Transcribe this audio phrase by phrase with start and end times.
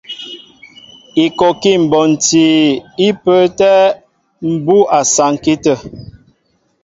[1.23, 2.45] Ikɔkí mbonti
[3.07, 3.75] í pə́ə́tɛ̄
[4.55, 5.75] mbú' a saŋki tə̂.